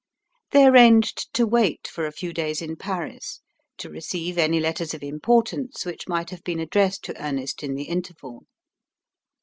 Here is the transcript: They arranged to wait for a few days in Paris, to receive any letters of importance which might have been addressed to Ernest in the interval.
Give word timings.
They 0.49 0.65
arranged 0.65 1.31
to 1.35 1.45
wait 1.45 1.87
for 1.87 2.07
a 2.07 2.11
few 2.11 2.33
days 2.33 2.59
in 2.59 2.75
Paris, 2.75 3.39
to 3.77 3.87
receive 3.87 4.35
any 4.39 4.59
letters 4.59 4.95
of 4.95 5.03
importance 5.03 5.85
which 5.85 6.07
might 6.07 6.31
have 6.31 6.43
been 6.43 6.59
addressed 6.59 7.03
to 7.03 7.21
Ernest 7.23 7.61
in 7.61 7.75
the 7.75 7.83
interval. 7.85 8.47